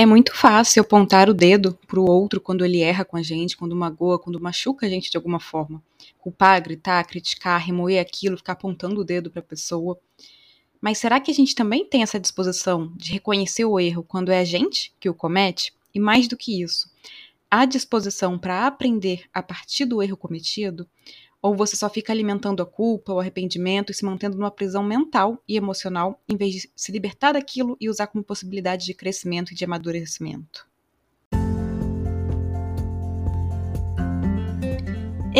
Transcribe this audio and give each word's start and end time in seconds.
É 0.00 0.06
muito 0.06 0.32
fácil 0.32 0.80
apontar 0.82 1.28
o 1.28 1.34
dedo 1.34 1.76
pro 1.88 2.04
outro 2.04 2.40
quando 2.40 2.64
ele 2.64 2.80
erra 2.80 3.04
com 3.04 3.16
a 3.16 3.22
gente, 3.24 3.56
quando 3.56 3.74
magoa, 3.74 4.16
quando 4.16 4.40
machuca 4.40 4.86
a 4.86 4.88
gente 4.88 5.10
de 5.10 5.16
alguma 5.16 5.40
forma. 5.40 5.82
Culpar, 6.20 6.62
gritar, 6.62 7.04
criticar, 7.04 7.60
remoer 7.60 8.00
aquilo, 8.00 8.36
ficar 8.36 8.52
apontando 8.52 9.00
o 9.00 9.04
dedo 9.04 9.28
para 9.28 9.40
a 9.40 9.44
pessoa. 9.44 9.98
Mas 10.80 10.98
será 10.98 11.18
que 11.18 11.32
a 11.32 11.34
gente 11.34 11.52
também 11.52 11.84
tem 11.84 12.04
essa 12.04 12.20
disposição 12.20 12.92
de 12.94 13.10
reconhecer 13.10 13.64
o 13.64 13.80
erro 13.80 14.04
quando 14.04 14.30
é 14.30 14.38
a 14.38 14.44
gente 14.44 14.94
que 15.00 15.10
o 15.10 15.14
comete? 15.14 15.74
E 15.92 15.98
mais 15.98 16.28
do 16.28 16.36
que 16.36 16.62
isso, 16.62 16.88
a 17.50 17.64
disposição 17.64 18.38
para 18.38 18.68
aprender 18.68 19.24
a 19.34 19.42
partir 19.42 19.84
do 19.84 20.00
erro 20.00 20.16
cometido? 20.16 20.88
Ou 21.42 21.54
você 21.56 21.76
só 21.76 21.88
fica 21.88 22.12
alimentando 22.12 22.62
a 22.62 22.66
culpa, 22.66 23.12
o 23.12 23.20
arrependimento 23.20 23.90
e 23.90 23.94
se 23.94 24.04
mantendo 24.04 24.36
numa 24.36 24.50
prisão 24.50 24.82
mental 24.82 25.42
e 25.48 25.56
emocional, 25.56 26.20
em 26.28 26.36
vez 26.36 26.54
de 26.54 26.70
se 26.76 26.92
libertar 26.92 27.32
daquilo 27.32 27.76
e 27.80 27.88
usar 27.88 28.08
como 28.08 28.22
possibilidade 28.22 28.84
de 28.84 28.94
crescimento 28.94 29.52
e 29.52 29.54
de 29.54 29.64
amadurecimento? 29.64 30.67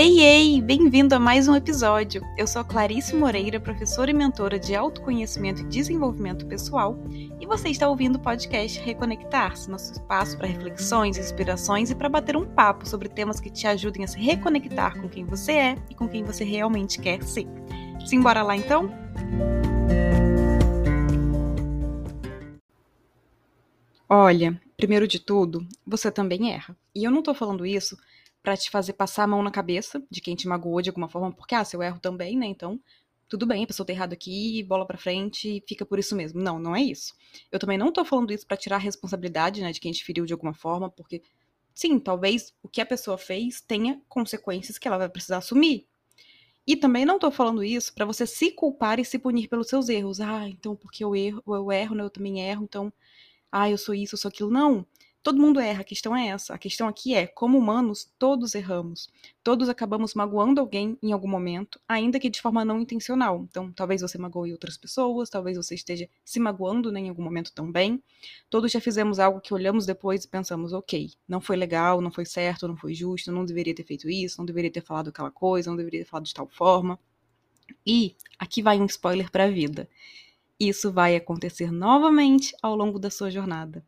Ei, 0.01 0.21
ei! 0.21 0.63
Bem-vindo 0.63 1.13
a 1.17 1.19
mais 1.19 1.49
um 1.49 1.57
episódio. 1.57 2.23
Eu 2.37 2.47
sou 2.47 2.65
Clarice 2.65 3.17
Moreira, 3.17 3.59
professora 3.59 4.13
e 4.13 4.15
mentora 4.15 4.57
de 4.57 4.73
autoconhecimento 4.73 5.63
e 5.63 5.65
desenvolvimento 5.65 6.47
pessoal, 6.47 6.97
e 7.41 7.45
você 7.45 7.69
está 7.69 7.89
ouvindo 7.89 8.15
o 8.15 8.21
podcast 8.21 8.79
Reconectar-se, 8.79 9.69
nosso 9.69 9.91
espaço 9.91 10.39
para 10.39 10.47
reflexões, 10.47 11.19
inspirações 11.19 11.91
e 11.91 11.97
para 11.97 12.09
bater 12.09 12.37
um 12.37 12.47
papo 12.47 12.89
sobre 12.89 13.09
temas 13.09 13.41
que 13.41 13.51
te 13.51 13.67
ajudem 13.67 14.05
a 14.05 14.07
se 14.07 14.21
reconectar 14.21 15.01
com 15.01 15.09
quem 15.09 15.25
você 15.25 15.51
é 15.51 15.77
e 15.91 15.97
com 15.97 16.09
quem 16.09 16.23
você 16.23 16.45
realmente 16.45 17.01
quer 17.01 17.21
ser. 17.25 17.49
Simbora 18.07 18.45
lá 18.45 18.55
então? 18.55 18.89
Olha, 24.09 24.63
primeiro 24.77 25.09
de 25.09 25.19
tudo, 25.19 25.67
você 25.85 26.09
também 26.09 26.53
erra. 26.53 26.77
E 26.95 27.03
eu 27.03 27.11
não 27.11 27.21
tô 27.21 27.35
falando 27.35 27.67
isso 27.67 27.99
para 28.43 28.57
te 28.57 28.71
fazer 28.71 28.95
passar 28.95 29.25
a 29.25 29.27
mão 29.27 29.43
na 29.43 29.51
cabeça 29.51 30.03
de 30.11 30.21
quem 30.21 30.35
te 30.37 30.49
magoou 30.49 30.81
de 30.83 30.91
alguma 30.91 31.09
forma, 31.09 31.33
porque, 31.33 31.55
ah, 31.55 31.65
se 31.65 31.77
eu 31.77 31.83
erro 31.83 31.99
também, 32.01 32.37
né, 32.37 32.47
então 32.47 32.81
tudo 33.29 33.47
bem, 33.47 33.63
a 33.65 33.67
pessoa 33.67 33.87
tá 33.87 33.93
errado 33.93 34.15
aqui, 34.15 34.63
bola 34.63 34.87
para 34.87 34.97
frente, 34.97 35.63
fica 35.69 35.85
por 35.85 35.99
isso 35.99 36.17
mesmo. 36.17 36.41
Não, 36.41 36.59
não 36.59 36.75
é 36.75 36.83
isso. 36.83 37.15
Eu 37.53 37.59
também 37.59 37.77
não 37.77 37.93
tô 37.93 38.03
falando 38.05 38.33
isso 38.33 38.47
para 38.47 38.57
tirar 38.57 38.77
a 38.77 38.79
responsabilidade, 38.79 39.61
né, 39.61 39.71
de 39.71 39.81
quem 39.81 39.93
te 39.93 40.03
feriu 40.05 40.25
de 40.25 40.33
alguma 40.33 40.55
forma, 40.55 40.91
porque 40.91 41.23
sim, 41.75 41.99
talvez 41.99 42.55
o 42.63 42.69
que 42.69 42.81
a 42.81 42.87
pessoa 42.87 43.19
fez 43.19 43.61
tenha 43.61 44.01
consequências 44.09 44.79
que 44.79 44.89
ela 44.89 44.97
vai 44.99 45.09
precisar 45.11 45.39
assumir. 45.39 45.87
E 46.67 46.77
também 46.77 47.05
não 47.07 47.19
tô 47.19 47.31
falando 47.31 47.65
isso 47.65 47.95
para 47.95 48.05
você 48.05 48.27
se 48.27 48.51
culpar 48.53 49.01
e 49.01 49.05
se 49.05 49.19
punir 49.19 49.49
pelos 49.49 49.69
seus 49.69 49.89
erros. 49.89 50.21
Ah, 50.21 50.49
então 50.49 50.77
porque 50.77 51.03
eu 51.05 51.17
erro, 51.17 51.43
eu 51.47 51.73
erro, 51.73 51.95
né, 51.95 52.05
eu 52.05 52.11
também 52.11 52.41
erro, 52.41 52.65
então 52.65 52.93
ah, 53.53 53.71
eu 53.71 53.79
sou 53.79 53.95
isso, 53.95 54.15
eu 54.15 54.19
sou 54.19 54.29
aquilo. 54.31 54.51
Não. 54.51 54.87
Todo 55.29 55.43
mundo 55.43 55.61
erra, 55.61 55.83
a 55.83 55.85
questão 55.85 56.17
é 56.17 56.29
essa. 56.29 56.55
A 56.55 56.59
questão 56.59 56.89
aqui 56.89 57.15
é, 57.15 57.27
como 57.27 57.59
humanos, 57.59 58.11
todos 58.19 58.55
erramos. 58.55 59.11
Todos 59.45 59.69
acabamos 59.69 60.15
magoando 60.15 60.59
alguém 60.59 60.97
em 61.03 61.13
algum 61.13 61.29
momento, 61.29 61.79
ainda 61.87 62.19
que 62.19 62.31
de 62.31 62.41
forma 62.41 62.65
não 62.65 62.81
intencional. 62.81 63.47
Então, 63.47 63.71
talvez 63.71 64.01
você 64.01 64.17
magoe 64.17 64.53
outras 64.53 64.79
pessoas, 64.79 65.29
talvez 65.29 65.59
você 65.59 65.75
esteja 65.75 66.09
se 66.25 66.41
magoando 66.41 66.91
né, 66.91 67.01
em 67.01 67.11
algum 67.11 67.23
momento 67.23 67.53
também. 67.53 68.03
Todos 68.49 68.73
já 68.73 68.81
fizemos 68.81 69.19
algo 69.19 69.39
que 69.39 69.53
olhamos 69.53 69.85
depois 69.85 70.25
e 70.25 70.29
pensamos, 70.29 70.73
ok, 70.73 71.11
não 71.29 71.43
foi 71.43 71.57
legal, 71.57 72.01
não 72.01 72.11
foi 72.11 72.25
certo, 72.25 72.67
não 72.67 72.75
foi 72.79 72.95
justo, 72.95 73.31
não 73.31 73.45
deveria 73.45 73.75
ter 73.75 73.85
feito 73.85 74.09
isso, 74.09 74.39
não 74.39 74.47
deveria 74.47 74.71
ter 74.71 74.81
falado 74.81 75.09
aquela 75.09 75.31
coisa, 75.31 75.69
não 75.69 75.77
deveria 75.77 76.01
ter 76.01 76.09
falado 76.09 76.25
de 76.25 76.33
tal 76.33 76.49
forma. 76.49 76.99
E 77.87 78.17
aqui 78.39 78.63
vai 78.63 78.81
um 78.81 78.87
spoiler 78.87 79.31
para 79.31 79.45
a 79.45 79.51
vida. 79.51 79.91
Isso 80.59 80.91
vai 80.91 81.17
acontecer 81.17 81.71
novamente 81.71 82.57
ao 82.63 82.75
longo 82.75 82.99
da 82.99 83.11
sua 83.11 83.31
jornada 83.31 83.85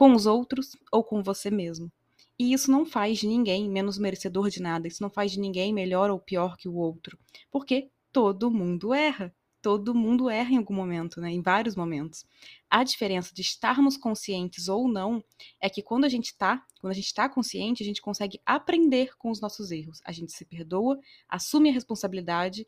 com 0.00 0.14
os 0.14 0.24
outros 0.24 0.78
ou 0.90 1.04
com 1.04 1.22
você 1.22 1.50
mesmo. 1.50 1.92
E 2.38 2.54
isso 2.54 2.70
não 2.70 2.86
faz 2.86 3.18
de 3.18 3.26
ninguém 3.26 3.68
menos 3.68 3.98
merecedor 3.98 4.48
de 4.48 4.62
nada, 4.62 4.88
isso 4.88 5.02
não 5.02 5.10
faz 5.10 5.30
de 5.30 5.38
ninguém 5.38 5.74
melhor 5.74 6.08
ou 6.08 6.18
pior 6.18 6.56
que 6.56 6.66
o 6.66 6.74
outro, 6.74 7.18
porque 7.50 7.90
todo 8.10 8.50
mundo 8.50 8.94
erra. 8.94 9.30
Todo 9.60 9.94
mundo 9.94 10.30
erra 10.30 10.52
em 10.52 10.56
algum 10.56 10.72
momento, 10.72 11.20
né? 11.20 11.30
Em 11.30 11.42
vários 11.42 11.76
momentos. 11.76 12.24
A 12.70 12.82
diferença 12.82 13.34
de 13.34 13.42
estarmos 13.42 13.98
conscientes 13.98 14.68
ou 14.68 14.88
não 14.88 15.22
é 15.60 15.68
que 15.68 15.82
quando 15.82 16.06
a 16.06 16.08
gente 16.08 16.28
está, 16.28 16.64
quando 16.80 16.92
a 16.92 16.96
gente 16.96 17.08
está 17.08 17.28
consciente, 17.28 17.82
a 17.82 17.86
gente 17.86 18.00
consegue 18.00 18.40
aprender 18.46 19.14
com 19.18 19.30
os 19.30 19.38
nossos 19.38 19.70
erros. 19.70 20.00
A 20.06 20.12
gente 20.12 20.32
se 20.32 20.46
perdoa, 20.46 20.98
assume 21.28 21.68
a 21.68 21.74
responsabilidade, 21.74 22.66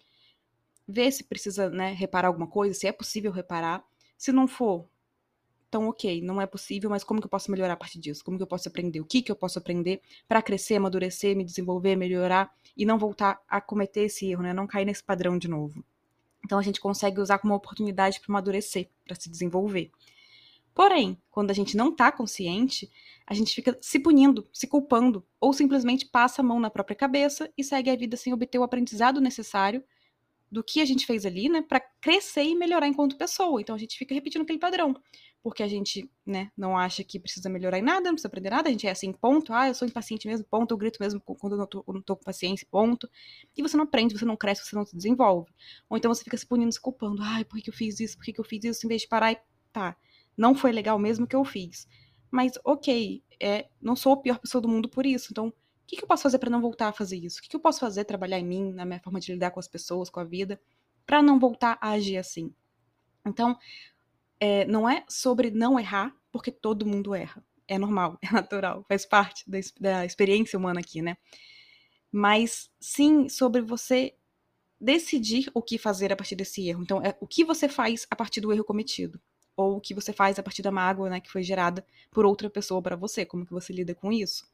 vê 0.87 1.11
se 1.11 1.25
precisa, 1.25 1.71
né, 1.71 1.95
reparar 1.95 2.29
alguma 2.29 2.47
coisa, 2.47 2.79
se 2.79 2.87
é 2.87 2.93
possível 2.93 3.33
reparar. 3.33 3.83
Se 4.19 4.31
não 4.33 4.47
for, 4.47 4.87
então, 5.73 5.89
ok, 5.89 6.21
não 6.21 6.39
é 6.39 6.45
possível, 6.45 6.91
mas 6.91 7.03
como 7.03 7.19
que 7.19 7.25
eu 7.25 7.31
posso 7.31 7.51
melhorar 7.51 7.73
a 7.73 7.77
partir 7.79 7.99
disso? 7.99 8.23
Como 8.23 8.37
que 8.37 8.43
eu 8.43 8.47
posso 8.47 8.69
aprender? 8.69 9.01
O 9.01 9.07
que 9.07 9.23
que 9.23 9.33
eu 9.33 9.35
posso 9.35 9.59
aprender 9.59 10.03
para 10.29 10.43
crescer, 10.43 10.75
amadurecer, 10.75 11.35
me 11.35 11.43
desenvolver, 11.45 11.97
melhorar 11.97 12.53
e 12.77 12.85
não 12.85 12.99
voltar 12.99 13.41
a 13.49 13.59
cometer 13.59 14.03
esse 14.03 14.31
erro, 14.31 14.43
né? 14.43 14.53
Não 14.53 14.67
cair 14.67 14.85
nesse 14.85 15.03
padrão 15.03 15.39
de 15.39 15.49
novo. 15.49 15.83
Então, 16.45 16.59
a 16.59 16.63
gente 16.63 16.79
consegue 16.79 17.23
usar 17.23 17.39
como 17.39 17.55
uma 17.55 17.57
oportunidade 17.57 18.21
para 18.21 18.31
amadurecer, 18.31 18.91
para 19.07 19.15
se 19.15 19.31
desenvolver. 19.31 19.91
Porém, 20.75 21.17
quando 21.31 21.51
a 21.51 21.55
gente 21.55 21.75
não 21.75 21.89
está 21.89 22.13
consciente, 22.13 22.91
a 23.27 23.33
gente 23.33 23.55
fica 23.55 23.79
se 23.81 23.99
punindo, 23.99 24.47
se 24.53 24.67
culpando, 24.67 25.27
ou 25.41 25.55
simplesmente 25.55 26.05
passa 26.05 26.43
a 26.43 26.45
mão 26.45 26.61
na 26.61 26.69
própria 26.69 26.97
cabeça 26.97 27.51
e 27.57 27.65
segue 27.65 27.89
a 27.89 27.97
vida 27.97 28.15
sem 28.19 28.31
obter 28.35 28.59
o 28.59 28.63
aprendizado 28.63 29.23
necessário 29.23 29.83
do 30.51 30.63
que 30.63 30.83
a 30.83 30.85
gente 30.85 31.07
fez 31.07 31.25
ali, 31.25 31.49
né, 31.49 31.63
para 31.63 31.81
crescer 31.81 32.43
e 32.43 32.55
melhorar 32.55 32.87
enquanto 32.87 33.17
pessoa. 33.17 33.59
Então 33.59 33.75
a 33.75 33.79
gente 33.79 33.97
fica 33.97 34.15
repetindo 34.15 34.43
aquele 34.43 34.59
padrão 34.59 34.95
porque 35.43 35.63
a 35.63 35.69
gente, 35.69 36.09
né, 36.25 36.51
não 36.57 36.79
acha 36.79 37.03
que 37.03 37.19
precisa 37.19 37.49
melhorar 37.49 37.79
em 37.79 37.83
nada, 37.83 38.03
não 38.03 38.13
precisa 38.13 38.29
aprender 38.29 38.51
nada, 38.51 38.69
a 38.69 38.73
gente 38.73 38.87
é 38.87 38.91
assim, 38.91 39.13
ponto, 39.13 39.53
ah, 39.53 39.67
eu 39.67 39.75
sou 39.75 39.89
impaciente 39.89 40.29
mesmo, 40.29 40.47
ponto, 40.49 40.73
eu 40.73 40.79
grito 40.79 40.99
mesmo 41.01 41.21
quando 41.21 41.55
eu 41.55 41.59
não 41.59 41.67
tô, 41.67 41.85
eu 41.87 41.95
não 41.95 42.01
tô 42.01 42.17
com 42.17 42.23
paciência, 42.23 42.67
ponto. 42.71 43.11
E 43.57 43.61
você 43.61 43.77
não 43.77 43.85
aprende, 43.85 44.17
você 44.17 44.25
não 44.25 44.37
cresce, 44.37 44.65
você 44.65 44.77
não 44.77 44.87
se 44.87 44.95
desenvolve. 44.95 45.51
Ou 45.91 45.97
então 45.97 46.15
você 46.15 46.23
fica 46.23 46.37
se 46.37 46.47
punindo, 46.47 46.71
se 46.71 46.81
culpando, 46.81 47.23
ai, 47.23 47.45
por 47.45 47.61
que 47.61 47.71
eu 47.71 47.75
fiz 47.75 47.99
isso, 47.99 48.17
por 48.17 48.25
que 48.25 48.39
eu 48.39 48.45
fiz 48.45 48.65
isso, 48.65 48.87
em 48.87 48.89
vez 48.89 49.03
de 49.03 49.09
parar 49.09 49.33
e, 49.33 49.39
tá, 49.73 49.97
não 50.37 50.55
foi 50.55 50.71
legal 50.71 50.99
mesmo 50.99 51.27
que 51.27 51.35
eu 51.35 51.45
fiz. 51.45 51.89
Mas, 52.31 52.53
ok, 52.65 53.23
é, 53.41 53.69
não 53.81 53.97
sou 53.97 54.13
a 54.13 54.17
pior 54.17 54.39
pessoa 54.39 54.63
do 54.63 54.69
mundo 54.69 54.89
por 54.89 55.05
isso, 55.05 55.29
então, 55.33 55.49
o 55.49 55.53
que, 55.87 55.97
que 55.97 56.05
eu 56.05 56.09
posso 56.09 56.23
fazer 56.23 56.39
para 56.39 56.49
não 56.49 56.61
voltar 56.61 56.89
a 56.89 56.93
fazer 56.93 57.17
isso? 57.17 57.39
O 57.39 57.43
que, 57.43 57.49
que 57.49 57.57
eu 57.57 57.61
posso 57.61 57.81
fazer, 57.81 58.05
trabalhar 58.05 58.39
em 58.39 58.47
mim, 58.47 58.73
na 58.73 58.85
minha 58.85 59.01
forma 59.01 59.21
de 59.21 59.33
lidar 59.33 59.51
com 59.51 59.61
as 59.61 59.69
pessoas, 59.69 60.09
com 60.09 60.21
a 60.21 60.25
vida, 60.25 60.59
para 61.05 61.21
não 61.21 61.39
voltar 61.39 61.77
a 61.81 61.91
agir 61.91 62.17
assim? 62.17 62.55
Então, 63.27 63.57
é, 64.43 64.65
não 64.65 64.91
é 64.91 65.05
sobre 65.09 65.53
não 65.53 65.79
errar, 65.79 66.13
porque 66.33 66.51
todo 66.51 66.85
mundo 66.85 67.15
erra. 67.15 67.45
É 67.69 67.79
normal, 67.79 68.19
é 68.29 68.33
natural, 68.33 68.85
faz 68.89 69.07
parte 69.07 69.49
da, 69.49 69.61
da 69.81 70.05
experiência 70.05 70.59
humana 70.59 70.81
aqui, 70.81 71.01
né? 71.01 71.17
Mas 72.11 72.69
sim 72.81 73.29
sobre 73.29 73.61
você 73.63 74.17
decidir 74.81 75.49
o 75.55 75.63
que 75.63 75.79
fazer 75.79 76.13
a 76.13 76.17
partir 76.17 76.35
desse 76.35 76.69
erro. 76.69 76.83
Então, 76.83 77.01
é 77.01 77.17
o 77.21 77.27
que 77.27 77.45
você 77.45 77.69
faz 77.69 78.05
a 78.11 78.17
partir 78.17 78.41
do 78.41 78.53
erro 78.53 78.65
cometido, 78.65 79.21
ou 79.57 79.77
o 79.77 79.81
que 79.81 79.95
você 79.95 80.13
faz 80.13 80.41
a 80.41 80.43
partir 80.43 80.61
da 80.61 80.73
mágoa, 80.73 81.09
né, 81.09 81.21
que 81.21 81.31
foi 81.31 81.45
gerada 81.45 81.87
por 82.11 82.27
outra 82.27 82.51
pessoa 82.51 82.83
para 82.83 82.97
você, 82.97 83.25
como 83.25 83.47
que 83.47 83.53
você 83.53 83.73
lida 83.73 83.95
com 83.95 84.13
isso. 84.13 84.45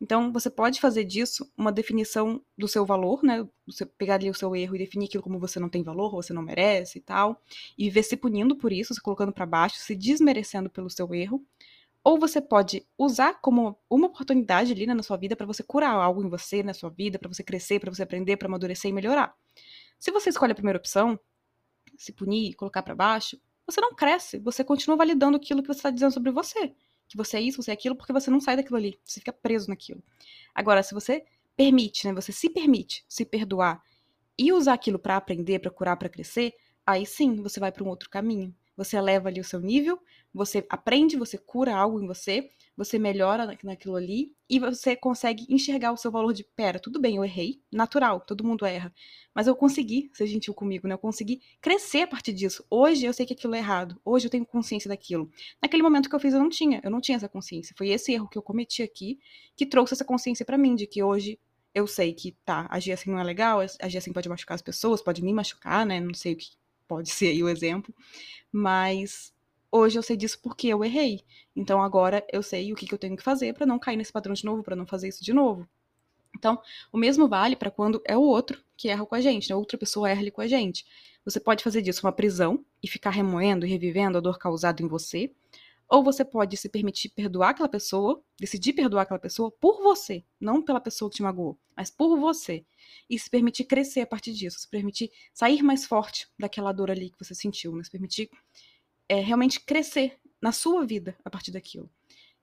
Então, 0.00 0.30
você 0.30 0.50
pode 0.50 0.78
fazer 0.80 1.04
disso 1.04 1.50
uma 1.56 1.72
definição 1.72 2.42
do 2.56 2.68
seu 2.68 2.84
valor, 2.84 3.22
né? 3.22 3.46
Você 3.66 3.86
pegar 3.86 4.14
ali 4.16 4.28
o 4.28 4.34
seu 4.34 4.54
erro 4.54 4.76
e 4.76 4.78
definir 4.78 5.06
aquilo 5.06 5.22
como 5.22 5.38
você 5.38 5.58
não 5.58 5.70
tem 5.70 5.82
valor, 5.82 6.10
você 6.10 6.34
não 6.34 6.42
merece 6.42 6.98
e 6.98 7.00
tal, 7.00 7.40
e 7.78 7.84
viver 7.84 8.02
se 8.02 8.16
punindo 8.16 8.56
por 8.56 8.72
isso, 8.72 8.92
se 8.92 9.00
colocando 9.00 9.32
para 9.32 9.46
baixo, 9.46 9.76
se 9.78 9.96
desmerecendo 9.96 10.68
pelo 10.68 10.90
seu 10.90 11.14
erro. 11.14 11.42
Ou 12.04 12.18
você 12.18 12.40
pode 12.40 12.86
usar 12.96 13.40
como 13.40 13.78
uma 13.90 14.06
oportunidade 14.08 14.72
ali 14.72 14.86
né, 14.86 14.94
na 14.94 15.02
sua 15.02 15.16
vida 15.16 15.34
para 15.34 15.46
você 15.46 15.62
curar 15.62 15.92
algo 15.94 16.22
em 16.22 16.28
você, 16.28 16.62
na 16.62 16.74
sua 16.74 16.90
vida, 16.90 17.18
para 17.18 17.28
você 17.28 17.42
crescer, 17.42 17.80
para 17.80 17.92
você 17.92 18.02
aprender, 18.02 18.36
para 18.36 18.48
amadurecer 18.48 18.90
e 18.90 18.94
melhorar. 18.94 19.34
Se 19.98 20.12
você 20.12 20.28
escolhe 20.28 20.52
a 20.52 20.54
primeira 20.54 20.78
opção, 20.78 21.18
se 21.96 22.12
punir, 22.12 22.54
colocar 22.54 22.82
para 22.82 22.94
baixo, 22.94 23.40
você 23.66 23.80
não 23.80 23.94
cresce, 23.94 24.38
você 24.38 24.62
continua 24.62 24.96
validando 24.96 25.36
aquilo 25.36 25.62
que 25.62 25.68
você 25.68 25.78
está 25.78 25.90
dizendo 25.90 26.12
sobre 26.12 26.30
você 26.30 26.74
que 27.08 27.16
você 27.16 27.38
é 27.38 27.40
isso, 27.40 27.62
você 27.62 27.70
é 27.70 27.74
aquilo, 27.74 27.96
porque 27.96 28.12
você 28.12 28.30
não 28.30 28.40
sai 28.40 28.56
daquilo 28.56 28.76
ali, 28.76 28.98
você 29.04 29.20
fica 29.20 29.32
preso 29.32 29.68
naquilo. 29.68 30.02
Agora, 30.54 30.82
se 30.82 30.94
você 30.94 31.24
permite, 31.56 32.06
né, 32.06 32.12
você 32.12 32.32
se 32.32 32.50
permite 32.50 33.04
se 33.08 33.24
perdoar 33.24 33.82
e 34.38 34.52
usar 34.52 34.74
aquilo 34.74 34.98
para 34.98 35.16
aprender, 35.16 35.58
para 35.58 35.70
curar, 35.70 35.96
para 35.96 36.08
crescer, 36.08 36.52
aí 36.86 37.06
sim 37.06 37.36
você 37.42 37.58
vai 37.58 37.72
para 37.72 37.82
um 37.84 37.88
outro 37.88 38.10
caminho. 38.10 38.54
Você 38.76 38.96
eleva 38.96 39.28
ali 39.28 39.40
o 39.40 39.44
seu 39.44 39.60
nível, 39.60 39.98
você 40.32 40.64
aprende, 40.68 41.16
você 41.16 41.38
cura 41.38 41.74
algo 41.74 42.00
em 42.00 42.06
você, 42.06 42.50
você 42.76 42.98
melhora 42.98 43.56
naquilo 43.62 43.96
ali 43.96 44.34
e 44.48 44.58
você 44.58 44.94
consegue 44.94 45.46
enxergar 45.48 45.92
o 45.92 45.96
seu 45.96 46.10
valor 46.10 46.34
de 46.34 46.44
pera, 46.44 46.78
tudo 46.78 47.00
bem, 47.00 47.16
eu 47.16 47.24
errei, 47.24 47.62
natural, 47.72 48.20
todo 48.20 48.44
mundo 48.44 48.66
erra, 48.66 48.92
mas 49.34 49.46
eu 49.46 49.56
consegui 49.56 50.10
ser 50.12 50.26
gentil 50.26 50.52
comigo, 50.52 50.86
né? 50.86 50.94
Eu 50.94 50.98
consegui 50.98 51.40
crescer 51.60 52.02
a 52.02 52.06
partir 52.06 52.34
disso. 52.34 52.64
Hoje 52.70 53.06
eu 53.06 53.14
sei 53.14 53.24
que 53.24 53.32
aquilo 53.32 53.54
é 53.54 53.58
errado, 53.58 53.98
hoje 54.04 54.26
eu 54.26 54.30
tenho 54.30 54.44
consciência 54.44 54.88
daquilo. 54.88 55.30
Naquele 55.60 55.82
momento 55.82 56.08
que 56.08 56.14
eu 56.14 56.20
fiz 56.20 56.34
eu 56.34 56.40
não 56.40 56.50
tinha, 56.50 56.80
eu 56.84 56.90
não 56.90 57.00
tinha 57.00 57.16
essa 57.16 57.28
consciência. 57.28 57.74
Foi 57.78 57.88
esse 57.88 58.12
erro 58.12 58.28
que 58.28 58.36
eu 58.36 58.42
cometi 58.42 58.82
aqui 58.82 59.18
que 59.56 59.64
trouxe 59.64 59.94
essa 59.94 60.04
consciência 60.04 60.44
para 60.44 60.58
mim 60.58 60.74
de 60.74 60.86
que 60.86 61.02
hoje 61.02 61.40
eu 61.74 61.86
sei 61.86 62.12
que 62.12 62.32
tá, 62.44 62.66
agir 62.70 62.92
assim 62.92 63.10
não 63.10 63.18
é 63.18 63.24
legal, 63.24 63.60
agir 63.80 63.98
assim 63.98 64.12
pode 64.12 64.28
machucar 64.28 64.54
as 64.54 64.62
pessoas, 64.62 65.02
pode 65.02 65.22
me 65.22 65.32
machucar, 65.32 65.84
né? 65.86 65.98
Não 65.98 66.14
sei 66.14 66.34
o 66.34 66.36
que 66.36 66.50
pode 66.86 67.10
ser 67.10 67.28
aí 67.28 67.42
o 67.42 67.48
exemplo, 67.48 67.94
mas 68.52 69.32
hoje 69.70 69.98
eu 69.98 70.02
sei 70.02 70.16
disso 70.16 70.38
porque 70.42 70.68
eu 70.68 70.84
errei. 70.84 71.22
Então 71.54 71.82
agora 71.82 72.24
eu 72.32 72.42
sei 72.42 72.72
o 72.72 72.76
que, 72.76 72.86
que 72.86 72.94
eu 72.94 72.98
tenho 72.98 73.16
que 73.16 73.22
fazer 73.22 73.54
para 73.54 73.66
não 73.66 73.78
cair 73.78 73.96
nesse 73.96 74.12
padrão 74.12 74.34
de 74.34 74.44
novo, 74.44 74.62
para 74.62 74.76
não 74.76 74.86
fazer 74.86 75.08
isso 75.08 75.24
de 75.24 75.32
novo. 75.32 75.68
Então, 76.36 76.60
o 76.92 76.98
mesmo 76.98 77.26
vale 77.28 77.56
para 77.56 77.70
quando 77.70 78.02
é 78.04 78.16
o 78.16 78.20
outro 78.20 78.62
que 78.76 78.88
erra 78.88 79.06
com 79.06 79.14
a 79.14 79.20
gente, 79.20 79.48
né? 79.48 79.56
Outra 79.56 79.78
pessoa 79.78 80.10
erra 80.10 80.30
com 80.30 80.42
a 80.42 80.46
gente. 80.46 80.84
Você 81.24 81.40
pode 81.40 81.64
fazer 81.64 81.80
disso 81.82 82.06
uma 82.06 82.12
prisão 82.12 82.64
e 82.82 82.86
ficar 82.86 83.10
remoendo 83.10 83.66
e 83.66 83.68
revivendo 83.68 84.18
a 84.18 84.20
dor 84.20 84.38
causada 84.38 84.82
em 84.82 84.86
você, 84.86 85.32
ou 85.88 86.02
você 86.02 86.24
pode 86.24 86.56
se 86.56 86.68
permitir 86.68 87.10
perdoar 87.10 87.50
aquela 87.50 87.68
pessoa, 87.68 88.22
decidir 88.38 88.72
perdoar 88.72 89.02
aquela 89.02 89.20
pessoa 89.20 89.50
por 89.50 89.82
você, 89.82 90.24
não 90.40 90.62
pela 90.62 90.80
pessoa 90.80 91.10
que 91.10 91.16
te 91.16 91.22
magoou, 91.22 91.58
mas 91.76 91.90
por 91.90 92.18
você. 92.18 92.64
E 93.08 93.18
se 93.18 93.30
permitir 93.30 93.64
crescer 93.64 94.00
a 94.00 94.06
partir 94.06 94.32
disso, 94.32 94.58
se 94.58 94.68
permitir 94.68 95.10
sair 95.32 95.62
mais 95.62 95.86
forte 95.86 96.28
daquela 96.38 96.72
dor 96.72 96.90
ali 96.90 97.10
que 97.10 97.24
você 97.24 97.34
sentiu, 97.34 97.74
né? 97.76 97.84
se 97.84 97.90
permitir 97.90 98.28
é, 99.08 99.20
realmente 99.20 99.60
crescer 99.60 100.18
na 100.42 100.52
sua 100.52 100.84
vida 100.84 101.16
a 101.24 101.30
partir 101.30 101.52
daquilo. 101.52 101.90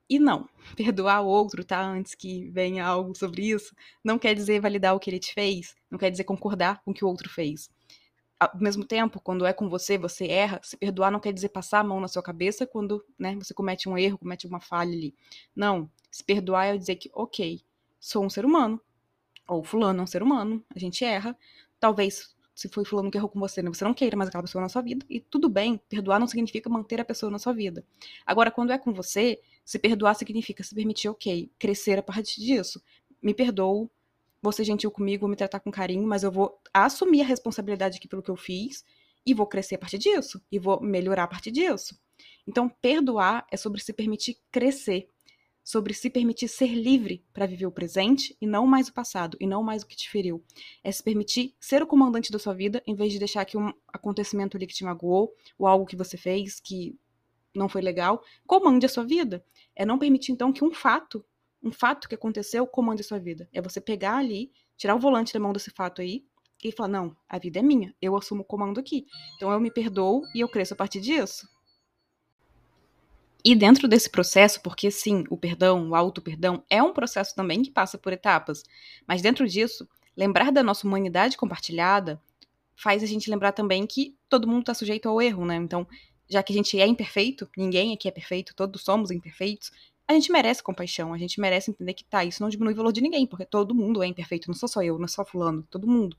E 0.08 0.18
não, 0.18 0.48
perdoar 0.76 1.22
o 1.22 1.26
outro, 1.26 1.64
tá? 1.64 1.82
Antes 1.82 2.14
que 2.14 2.50
venha 2.50 2.86
algo 2.86 3.14
sobre 3.14 3.50
isso, 3.50 3.74
não 4.02 4.18
quer 4.18 4.34
dizer 4.34 4.60
validar 4.60 4.94
o 4.94 5.00
que 5.00 5.10
ele 5.10 5.18
te 5.18 5.32
fez, 5.34 5.74
não 5.90 5.98
quer 5.98 6.10
dizer 6.10 6.24
concordar 6.24 6.82
com 6.82 6.90
o 6.90 6.94
que 6.94 7.04
o 7.04 7.08
outro 7.08 7.28
fez. 7.28 7.70
Ao 8.38 8.50
mesmo 8.58 8.84
tempo, 8.84 9.20
quando 9.20 9.46
é 9.46 9.52
com 9.52 9.68
você, 9.68 9.96
você 9.96 10.26
erra, 10.26 10.60
se 10.62 10.76
perdoar 10.76 11.10
não 11.10 11.20
quer 11.20 11.32
dizer 11.32 11.50
passar 11.50 11.80
a 11.80 11.84
mão 11.84 12.00
na 12.00 12.08
sua 12.08 12.22
cabeça 12.22 12.66
quando 12.66 13.04
né, 13.18 13.36
você 13.36 13.54
comete 13.54 13.88
um 13.88 13.96
erro, 13.96 14.18
comete 14.18 14.46
uma 14.46 14.60
falha 14.60 14.92
ali. 14.92 15.14
Não, 15.54 15.90
se 16.10 16.22
perdoar 16.22 16.66
é 16.66 16.76
dizer 16.76 16.96
que, 16.96 17.10
ok, 17.14 17.62
sou 17.98 18.24
um 18.24 18.30
ser 18.30 18.44
humano, 18.44 18.80
ou 19.46 19.62
fulano 19.62 20.00
é 20.00 20.02
um 20.02 20.06
ser 20.06 20.22
humano, 20.22 20.64
a 20.74 20.78
gente 20.78 21.04
erra, 21.04 21.36
talvez 21.78 22.34
se 22.54 22.68
foi 22.68 22.84
fulano 22.84 23.10
que 23.10 23.18
errou 23.18 23.28
com 23.28 23.40
você, 23.40 23.60
né? 23.62 23.68
Você 23.68 23.84
não 23.84 23.92
queira 23.92 24.16
mais 24.16 24.28
aquela 24.28 24.42
pessoa 24.44 24.62
na 24.62 24.68
sua 24.68 24.80
vida. 24.80 25.04
E 25.10 25.18
tudo 25.18 25.48
bem, 25.48 25.80
perdoar 25.88 26.20
não 26.20 26.26
significa 26.26 26.70
manter 26.70 27.00
a 27.00 27.04
pessoa 27.04 27.30
na 27.30 27.38
sua 27.38 27.52
vida. 27.52 27.84
Agora, 28.24 28.50
quando 28.50 28.70
é 28.72 28.78
com 28.78 28.92
você, 28.92 29.40
se 29.64 29.78
perdoar 29.78 30.14
significa 30.14 30.62
se 30.62 30.74
permitir, 30.74 31.08
ok, 31.08 31.50
crescer 31.58 31.98
a 31.98 32.02
partir 32.02 32.40
disso. 32.40 32.80
Me 33.20 33.34
perdoo, 33.34 33.90
vou 34.44 34.52
ser 34.52 34.64
gentil 34.64 34.90
comigo, 34.90 35.22
vou 35.22 35.30
me 35.30 35.36
tratar 35.36 35.58
com 35.58 35.70
carinho, 35.70 36.06
mas 36.06 36.22
eu 36.22 36.30
vou 36.30 36.60
assumir 36.72 37.22
a 37.22 37.24
responsabilidade 37.24 37.96
aqui 37.96 38.06
pelo 38.06 38.22
que 38.22 38.30
eu 38.30 38.36
fiz 38.36 38.84
e 39.24 39.32
vou 39.32 39.46
crescer 39.46 39.76
a 39.76 39.78
partir 39.78 39.96
disso. 39.96 40.38
E 40.52 40.58
vou 40.58 40.82
melhorar 40.82 41.24
a 41.24 41.26
partir 41.26 41.50
disso. 41.50 41.98
Então, 42.46 42.68
perdoar 42.68 43.46
é 43.50 43.56
sobre 43.56 43.80
se 43.80 43.92
permitir 43.92 44.36
crescer 44.52 45.08
sobre 45.64 45.94
se 45.94 46.10
permitir 46.10 46.46
ser 46.46 46.74
livre 46.74 47.24
para 47.32 47.46
viver 47.46 47.64
o 47.64 47.72
presente 47.72 48.36
e 48.38 48.46
não 48.46 48.66
mais 48.66 48.88
o 48.88 48.92
passado, 48.92 49.34
e 49.40 49.46
não 49.46 49.62
mais 49.62 49.82
o 49.82 49.86
que 49.86 49.96
te 49.96 50.10
feriu. 50.10 50.44
É 50.84 50.92
se 50.92 51.02
permitir 51.02 51.56
ser 51.58 51.82
o 51.82 51.86
comandante 51.86 52.30
da 52.30 52.38
sua 52.38 52.52
vida, 52.52 52.82
em 52.86 52.94
vez 52.94 53.14
de 53.14 53.18
deixar 53.18 53.46
que 53.46 53.56
um 53.56 53.72
acontecimento 53.88 54.58
ali 54.58 54.66
que 54.66 54.74
te 54.74 54.84
magoou, 54.84 55.34
ou 55.58 55.66
algo 55.66 55.86
que 55.86 55.96
você 55.96 56.18
fez 56.18 56.60
que 56.60 56.94
não 57.54 57.66
foi 57.66 57.80
legal, 57.80 58.22
comande 58.46 58.84
a 58.84 58.90
sua 58.90 59.04
vida. 59.04 59.42
É 59.74 59.86
não 59.86 59.98
permitir, 59.98 60.32
então, 60.32 60.52
que 60.52 60.62
um 60.62 60.70
fato, 60.70 61.24
um 61.64 61.72
fato 61.72 62.08
que 62.08 62.14
aconteceu, 62.14 62.66
comande 62.66 63.00
a 63.00 63.04
sua 63.04 63.18
vida. 63.18 63.48
É 63.52 63.62
você 63.62 63.80
pegar 63.80 64.18
ali, 64.18 64.52
tirar 64.76 64.94
o 64.94 64.98
volante 64.98 65.32
da 65.32 65.40
mão 65.40 65.52
desse 65.52 65.70
fato 65.70 66.02
aí, 66.02 66.24
e 66.62 66.72
falar, 66.72 66.88
não, 66.88 67.16
a 67.28 67.38
vida 67.38 67.58
é 67.58 67.62
minha, 67.62 67.94
eu 68.00 68.16
assumo 68.16 68.40
o 68.40 68.44
comando 68.44 68.80
aqui. 68.80 69.06
Então 69.36 69.52
eu 69.52 69.60
me 69.60 69.70
perdoo 69.70 70.22
e 70.34 70.40
eu 70.40 70.48
cresço 70.48 70.72
a 70.72 70.76
partir 70.76 71.00
disso. 71.00 71.46
E 73.44 73.54
dentro 73.54 73.86
desse 73.86 74.08
processo, 74.08 74.62
porque 74.62 74.90
sim, 74.90 75.24
o 75.28 75.36
perdão, 75.36 75.90
o 75.90 75.94
auto-perdão, 75.94 76.64
é 76.70 76.82
um 76.82 76.94
processo 76.94 77.34
também 77.34 77.62
que 77.62 77.70
passa 77.70 77.98
por 77.98 78.12
etapas, 78.12 78.64
mas 79.06 79.20
dentro 79.20 79.46
disso, 79.46 79.86
lembrar 80.16 80.50
da 80.50 80.62
nossa 80.62 80.86
humanidade 80.86 81.36
compartilhada 81.36 82.20
faz 82.74 83.02
a 83.02 83.06
gente 83.06 83.30
lembrar 83.30 83.52
também 83.52 83.86
que 83.86 84.16
todo 84.28 84.48
mundo 84.48 84.60
está 84.60 84.72
sujeito 84.72 85.08
ao 85.08 85.20
erro, 85.20 85.44
né? 85.44 85.56
Então, 85.56 85.86
já 86.28 86.42
que 86.42 86.52
a 86.52 86.56
gente 86.56 86.80
é 86.80 86.86
imperfeito, 86.86 87.48
ninguém 87.56 87.92
aqui 87.92 88.08
é 88.08 88.10
perfeito, 88.10 88.54
todos 88.54 88.82
somos 88.82 89.10
imperfeitos, 89.10 89.70
a 90.06 90.12
gente 90.12 90.30
merece 90.30 90.62
compaixão, 90.62 91.12
a 91.12 91.18
gente 91.18 91.40
merece 91.40 91.70
entender 91.70 91.94
que 91.94 92.04
tá, 92.04 92.24
isso 92.24 92.42
não 92.42 92.48
diminui 92.48 92.74
o 92.74 92.76
valor 92.76 92.92
de 92.92 93.00
ninguém, 93.00 93.26
porque 93.26 93.46
todo 93.46 93.74
mundo 93.74 94.02
é 94.02 94.06
imperfeito, 94.06 94.48
não 94.48 94.54
sou 94.54 94.68
só 94.68 94.82
eu, 94.82 94.98
não 94.98 95.06
é 95.06 95.08
só 95.08 95.24
fulano, 95.24 95.66
todo 95.70 95.86
mundo. 95.86 96.16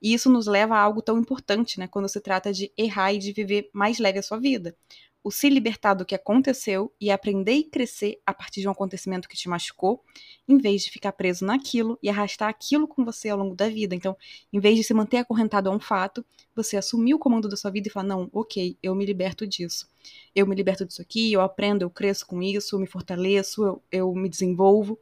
E 0.00 0.14
isso 0.14 0.30
nos 0.30 0.46
leva 0.46 0.74
a 0.76 0.80
algo 0.80 1.02
tão 1.02 1.18
importante, 1.18 1.78
né, 1.78 1.86
quando 1.86 2.08
se 2.08 2.20
trata 2.20 2.52
de 2.52 2.72
errar 2.76 3.12
e 3.12 3.18
de 3.18 3.32
viver 3.32 3.68
mais 3.72 3.98
leve 3.98 4.18
a 4.18 4.22
sua 4.22 4.38
vida 4.38 4.74
o 5.22 5.30
se 5.30 5.48
libertar 5.48 5.94
do 5.94 6.04
que 6.04 6.14
aconteceu 6.14 6.92
e 7.00 7.10
aprender 7.10 7.52
e 7.52 7.64
crescer 7.64 8.20
a 8.24 8.32
partir 8.32 8.60
de 8.60 8.68
um 8.68 8.70
acontecimento 8.70 9.28
que 9.28 9.36
te 9.36 9.48
machucou, 9.48 10.02
em 10.48 10.56
vez 10.56 10.82
de 10.82 10.90
ficar 10.90 11.12
preso 11.12 11.44
naquilo 11.44 11.98
e 12.02 12.08
arrastar 12.08 12.48
aquilo 12.48 12.88
com 12.88 13.04
você 13.04 13.28
ao 13.28 13.38
longo 13.38 13.54
da 13.54 13.68
vida. 13.68 13.94
Então, 13.94 14.16
em 14.52 14.58
vez 14.58 14.76
de 14.76 14.84
se 14.84 14.94
manter 14.94 15.18
acorrentado 15.18 15.68
a 15.68 15.72
um 15.72 15.80
fato, 15.80 16.24
você 16.56 16.76
assumir 16.76 17.14
o 17.14 17.18
comando 17.18 17.48
da 17.48 17.56
sua 17.56 17.70
vida 17.70 17.88
e 17.88 17.90
falar: 17.90 18.06
não, 18.06 18.30
ok, 18.32 18.76
eu 18.82 18.94
me 18.94 19.04
liberto 19.04 19.46
disso. 19.46 19.88
Eu 20.34 20.46
me 20.46 20.54
liberto 20.54 20.86
disso 20.86 21.02
aqui, 21.02 21.32
eu 21.32 21.40
aprendo, 21.40 21.82
eu 21.82 21.90
cresço 21.90 22.26
com 22.26 22.42
isso, 22.42 22.74
eu 22.74 22.80
me 22.80 22.86
fortaleço, 22.86 23.64
eu, 23.64 23.82
eu 23.92 24.14
me 24.14 24.28
desenvolvo 24.28 24.98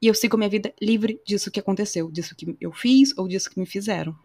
e 0.00 0.06
eu 0.06 0.14
sigo 0.14 0.36
minha 0.36 0.48
vida 0.48 0.72
livre 0.80 1.20
disso 1.26 1.50
que 1.50 1.58
aconteceu, 1.58 2.10
disso 2.10 2.34
que 2.36 2.56
eu 2.60 2.72
fiz 2.72 3.16
ou 3.18 3.26
disso 3.26 3.50
que 3.50 3.58
me 3.58 3.66
fizeram. 3.66 4.16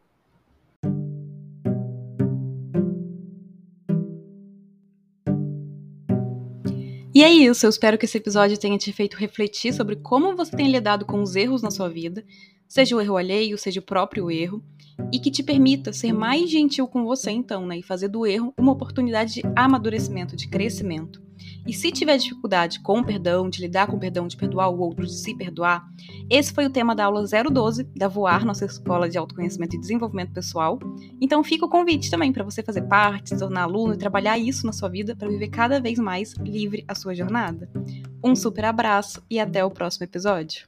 E 7.15 7.23
é 7.23 7.31
isso, 7.31 7.63
eu 7.63 7.69
espero 7.69 7.95
que 7.95 8.05
esse 8.05 8.17
episódio 8.17 8.57
tenha 8.57 8.75
te 8.75 8.91
feito 8.91 9.17
refletir 9.17 9.71
sobre 9.71 9.95
como 9.95 10.35
você 10.35 10.57
tem 10.57 10.71
lidado 10.71 11.05
com 11.05 11.21
os 11.21 11.35
erros 11.35 11.61
na 11.61 11.69
sua 11.69 11.87
vida, 11.87 12.25
seja 12.67 12.95
o 12.95 13.01
erro 13.01 13.17
alheio, 13.17 13.55
seja 13.55 13.79
o 13.79 13.83
próprio 13.83 14.31
erro, 14.31 14.63
e 15.11 15.19
que 15.19 15.29
te 15.29 15.43
permita 15.43 15.93
ser 15.93 16.11
mais 16.11 16.49
gentil 16.49 16.87
com 16.87 17.03
você 17.03 17.29
então, 17.29 17.67
né, 17.67 17.77
e 17.77 17.83
fazer 17.83 18.07
do 18.07 18.25
erro 18.25 18.51
uma 18.57 18.71
oportunidade 18.71 19.35
de 19.35 19.41
amadurecimento, 19.55 20.35
de 20.35 20.47
crescimento. 20.47 21.21
E 21.65 21.73
se 21.73 21.91
tiver 21.91 22.17
dificuldade 22.17 22.79
com 22.81 22.99
o 22.99 23.05
perdão, 23.05 23.49
de 23.49 23.61
lidar 23.61 23.87
com 23.87 23.95
o 23.95 23.99
perdão, 23.99 24.27
de 24.27 24.35
perdoar 24.35 24.69
o 24.69 24.79
outro, 24.79 25.05
de 25.05 25.13
se 25.13 25.35
perdoar, 25.35 25.87
esse 26.29 26.53
foi 26.53 26.65
o 26.65 26.69
tema 26.69 26.95
da 26.95 27.05
aula 27.05 27.23
012 27.23 27.83
da 27.95 28.07
Voar, 28.07 28.45
nossa 28.45 28.65
escola 28.65 29.09
de 29.09 29.17
autoconhecimento 29.17 29.75
e 29.75 29.79
desenvolvimento 29.79 30.33
pessoal. 30.33 30.77
Então 31.21 31.43
fica 31.43 31.65
o 31.65 31.69
convite 31.69 32.11
também 32.11 32.33
para 32.33 32.43
você 32.43 32.61
fazer 32.61 32.81
parte, 32.83 33.29
se 33.29 33.37
tornar 33.37 33.63
aluno 33.63 33.93
e 33.93 33.97
trabalhar 33.97 34.37
isso 34.37 34.65
na 34.65 34.73
sua 34.73 34.89
vida 34.89 35.15
para 35.15 35.29
viver 35.29 35.47
cada 35.47 35.79
vez 35.79 35.97
mais 35.97 36.33
livre 36.33 36.83
a 36.87 36.95
sua 36.95 37.15
jornada. 37.15 37.69
Um 38.23 38.35
super 38.35 38.65
abraço 38.65 39.21
e 39.29 39.39
até 39.39 39.63
o 39.63 39.71
próximo 39.71 40.05
episódio. 40.05 40.67